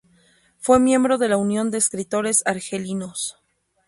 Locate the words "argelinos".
2.47-3.37